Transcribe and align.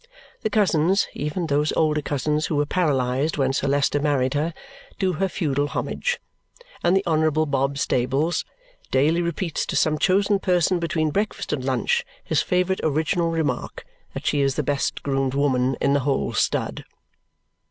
The 0.41 0.49
cousins, 0.49 1.07
even 1.13 1.45
those 1.45 1.71
older 1.73 2.01
cousins 2.01 2.47
who 2.47 2.55
were 2.55 2.65
paralysed 2.65 3.37
when 3.37 3.53
Sir 3.53 3.67
Leicester 3.67 3.99
married 3.99 4.33
her, 4.33 4.51
do 4.97 5.13
her 5.13 5.29
feudal 5.29 5.67
homage; 5.67 6.19
and 6.83 6.97
the 6.97 7.05
Honourable 7.05 7.45
Bob 7.45 7.77
Stables 7.77 8.43
daily 8.89 9.21
repeats 9.21 9.63
to 9.67 9.75
some 9.75 9.99
chosen 9.99 10.39
person 10.39 10.79
between 10.79 11.11
breakfast 11.11 11.53
and 11.53 11.63
lunch 11.63 12.03
his 12.23 12.41
favourite 12.41 12.79
original 12.81 13.29
remark, 13.29 13.85
that 14.15 14.25
she 14.25 14.41
is 14.41 14.55
the 14.55 14.63
best 14.63 15.03
groomed 15.03 15.35
woman 15.35 15.77
in 15.79 15.93
the 15.93 15.99
whole 15.99 16.33
stud. 16.33 16.83